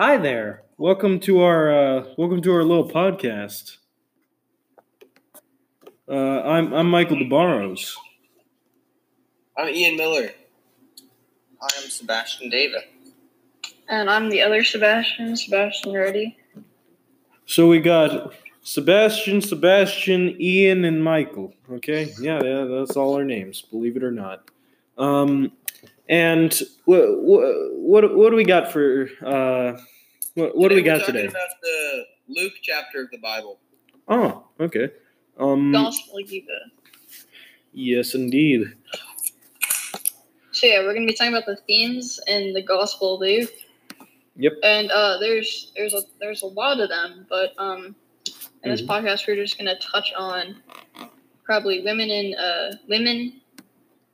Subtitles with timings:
[0.00, 0.62] Hi there.
[0.76, 3.78] Welcome to our uh, welcome to our little podcast.
[6.08, 7.94] Uh, I'm I'm Michael DeBarros.
[9.56, 10.30] I'm Ian Miller.
[11.60, 12.82] I'm Sebastian David.
[13.88, 16.36] And I'm the other Sebastian, Sebastian Reddy.
[17.46, 21.54] So we got Sebastian, Sebastian, Ian, and Michael.
[21.72, 23.62] Okay, yeah, yeah that's all our names.
[23.62, 24.48] Believe it or not.
[24.96, 25.50] Um,
[26.08, 29.78] and what what what do we got for uh,
[30.34, 31.26] what what do we Today got talking today?
[31.28, 33.58] About the Luke chapter of the Bible.
[34.08, 34.90] Oh, okay.
[35.38, 36.58] Um, Gospel Giva.
[37.72, 38.72] yes, indeed.
[40.52, 43.50] So yeah, we're gonna be talking about the themes in the Gospel of Luke.
[44.36, 44.52] Yep.
[44.62, 47.94] And uh, there's there's a there's a lot of them, but um,
[48.64, 48.86] in this Mhm.
[48.88, 50.56] podcast we're just gonna touch on
[51.44, 53.40] probably women in uh women,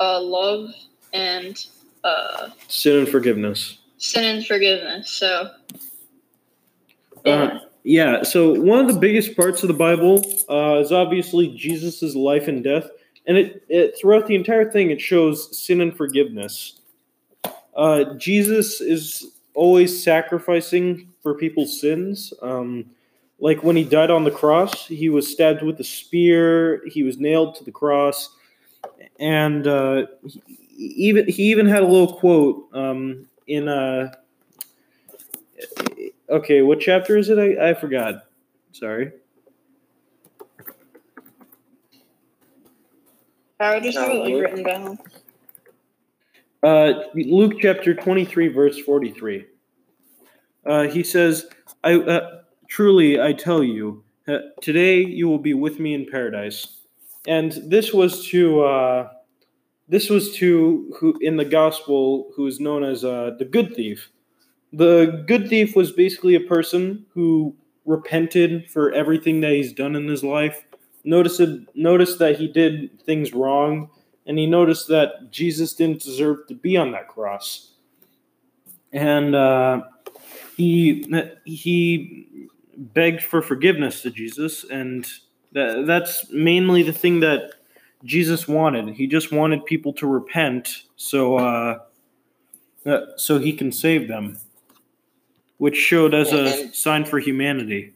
[0.00, 0.70] uh love
[1.16, 1.66] and
[2.04, 3.78] uh Sin and forgiveness.
[3.98, 5.10] sin and forgiveness.
[5.10, 5.50] So
[7.24, 12.14] Uh, yeah, so one of the biggest parts of the Bible uh, is obviously Jesus'
[12.14, 12.88] life and death,
[13.26, 16.80] and it, it throughout the entire thing it shows sin and forgiveness.
[17.74, 22.32] Uh, Jesus is always sacrificing for people's sins.
[22.42, 22.86] Um,
[23.38, 26.82] like when he died on the cross, he was stabbed with a spear.
[26.86, 28.30] He was nailed to the cross,
[29.20, 30.06] and uh,
[30.76, 34.12] even he even had a little quote um, in uh,
[36.28, 37.38] okay, what chapter is it?
[37.38, 38.26] I, I forgot.
[38.72, 39.12] Sorry.
[43.58, 44.42] I just have it like Luke.
[44.42, 44.98] written down.
[46.62, 49.46] Uh, Luke chapter 23, verse 43.
[50.66, 51.46] Uh, he says,
[51.84, 56.80] I, uh, Truly, I tell you, uh, today you will be with me in paradise.
[57.28, 59.08] And this was to, uh,
[59.88, 64.10] this was to who in the gospel who is known as uh, the good thief.
[64.72, 70.08] The good thief was basically a person who repented for everything that he's done in
[70.08, 70.66] his life,
[71.04, 71.40] noticed,
[71.74, 73.88] noticed that he did things wrong,
[74.26, 77.72] and he noticed that Jesus didn't deserve to be on that cross,
[78.92, 79.82] and uh,
[80.56, 81.06] he
[81.44, 85.06] he begged for forgiveness to Jesus, and
[85.52, 87.52] that, that's mainly the thing that
[88.04, 88.94] Jesus wanted.
[88.94, 91.78] He just wanted people to repent, so uh,
[92.84, 94.38] uh, so he can save them,
[95.58, 97.92] which showed as a sign for humanity.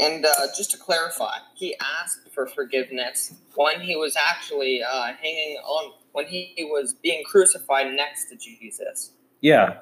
[0.00, 5.58] And uh, just to clarify, he asked for forgiveness when he was actually uh, hanging
[5.58, 9.12] on, when he was being crucified next to Jesus.
[9.40, 9.78] Yeah.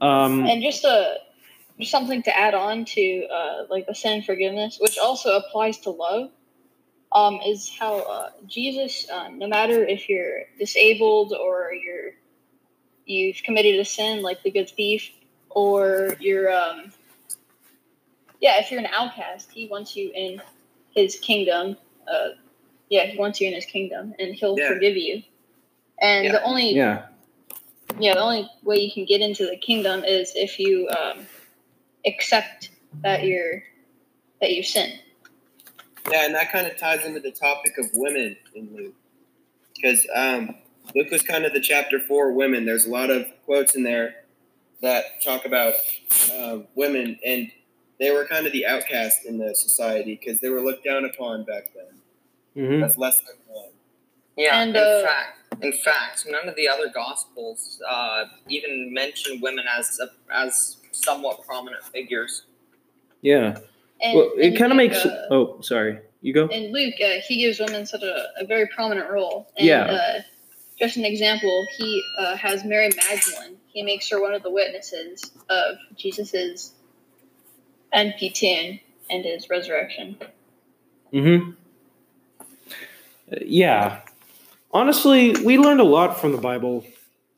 [0.00, 1.18] Um, And just a
[1.78, 5.90] just something to add on to uh, like the sin forgiveness, which also applies to
[5.90, 6.30] love,
[7.12, 12.12] um, is how uh, Jesus, uh, no matter if you're disabled or you're
[13.06, 15.10] you've committed a sin like the good thief,
[15.50, 16.92] or you're um,
[18.40, 20.40] yeah, if you're an outcast, he wants you in
[20.94, 21.76] his kingdom.
[22.12, 22.30] Uh,
[22.90, 24.68] yeah, he wants you in his kingdom, and he'll Yeah.
[24.68, 25.22] forgive you.
[26.00, 26.32] And Yeah.
[26.32, 27.06] the only yeah.
[27.98, 31.28] yeah, the only way you can get into the kingdom is if you um,
[32.06, 32.70] accept
[33.02, 33.62] that you're
[34.40, 34.98] that you sin.
[36.10, 38.94] Yeah, and that kind of ties into the topic of women in Luke.
[39.74, 40.54] Because um,
[40.94, 42.64] Luke was kind of the chapter for women.
[42.64, 44.24] There's a lot of quotes in there
[44.80, 45.74] that talk about
[46.32, 47.50] uh, women, and
[47.98, 51.44] they were kind of the outcast in the society because they were looked down upon
[51.44, 52.66] back then.
[52.68, 53.70] hmm That's less than one.
[54.36, 59.40] Yeah, And, in uh, fact, in fact, none of the other gospels uh, even mention
[59.40, 60.00] women as
[60.32, 62.42] as somewhat prominent figures.
[63.22, 63.58] Yeah.
[64.00, 65.04] And, Well, it kind of makes.
[65.04, 65.98] Uh, oh, sorry.
[66.20, 66.48] You go.
[66.48, 69.50] And Luke, uh, he gives women such a, a very prominent role.
[69.56, 69.84] And, Yeah.
[69.84, 70.20] Uh,
[70.78, 73.56] just an example, he uh, has Mary Magdalene.
[73.66, 76.72] He makes her one of the witnesses of Jesus's
[77.92, 78.78] empty tomb
[79.10, 80.16] and his resurrection.
[81.12, 81.50] Mm-hmm.
[83.42, 84.00] Yeah.
[84.70, 86.84] Honestly, we learned a lot from the Bible.